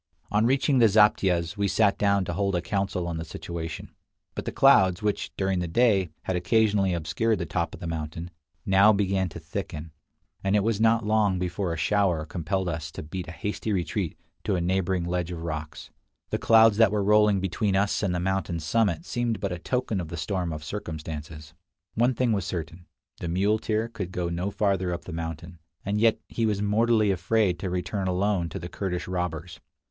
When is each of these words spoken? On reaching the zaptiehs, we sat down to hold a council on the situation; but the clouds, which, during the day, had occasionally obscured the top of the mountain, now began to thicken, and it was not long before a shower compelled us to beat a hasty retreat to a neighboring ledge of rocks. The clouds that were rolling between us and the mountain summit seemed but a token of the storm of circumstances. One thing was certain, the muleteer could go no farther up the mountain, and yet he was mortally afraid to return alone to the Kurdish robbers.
On 0.31 0.47
reaching 0.47 0.79
the 0.79 0.87
zaptiehs, 0.87 1.57
we 1.57 1.67
sat 1.67 1.95
down 1.99 2.25
to 2.25 2.33
hold 2.33 2.55
a 2.55 2.61
council 2.63 3.07
on 3.07 3.17
the 3.17 3.23
situation; 3.23 3.91
but 4.33 4.45
the 4.45 4.51
clouds, 4.51 5.03
which, 5.03 5.31
during 5.37 5.59
the 5.59 5.67
day, 5.67 6.09
had 6.23 6.35
occasionally 6.35 6.91
obscured 6.95 7.37
the 7.37 7.45
top 7.45 7.75
of 7.75 7.79
the 7.79 7.85
mountain, 7.85 8.31
now 8.65 8.91
began 8.91 9.29
to 9.29 9.39
thicken, 9.39 9.91
and 10.43 10.55
it 10.55 10.63
was 10.63 10.81
not 10.81 11.05
long 11.05 11.37
before 11.37 11.71
a 11.71 11.77
shower 11.77 12.25
compelled 12.25 12.67
us 12.67 12.89
to 12.93 13.03
beat 13.03 13.27
a 13.27 13.31
hasty 13.31 13.71
retreat 13.71 14.17
to 14.43 14.55
a 14.55 14.59
neighboring 14.59 15.03
ledge 15.03 15.31
of 15.31 15.43
rocks. 15.43 15.91
The 16.31 16.39
clouds 16.39 16.77
that 16.77 16.91
were 16.91 17.03
rolling 17.03 17.39
between 17.39 17.75
us 17.75 18.01
and 18.01 18.15
the 18.15 18.19
mountain 18.19 18.59
summit 18.59 19.05
seemed 19.05 19.39
but 19.39 19.51
a 19.51 19.59
token 19.59 20.01
of 20.01 20.07
the 20.07 20.17
storm 20.17 20.51
of 20.51 20.63
circumstances. 20.63 21.53
One 21.93 22.15
thing 22.15 22.31
was 22.31 22.43
certain, 22.45 22.87
the 23.19 23.27
muleteer 23.27 23.87
could 23.87 24.11
go 24.11 24.29
no 24.29 24.49
farther 24.49 24.91
up 24.95 25.05
the 25.05 25.13
mountain, 25.13 25.59
and 25.85 25.99
yet 26.01 26.17
he 26.27 26.47
was 26.47 26.59
mortally 26.59 27.11
afraid 27.11 27.59
to 27.59 27.69
return 27.69 28.07
alone 28.07 28.49
to 28.49 28.57
the 28.57 28.67
Kurdish 28.67 29.07
robbers. 29.07 29.59